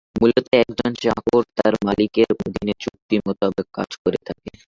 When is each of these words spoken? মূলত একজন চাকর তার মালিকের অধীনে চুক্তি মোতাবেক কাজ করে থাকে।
মূলত 0.15 0.37
একজন 0.61 0.91
চাকর 1.03 1.41
তার 1.57 1.73
মালিকের 1.85 2.29
অধীনে 2.39 2.73
চুক্তি 2.83 3.15
মোতাবেক 3.25 3.67
কাজ 3.73 3.89
করে 4.01 4.19
থাকে। 4.27 4.49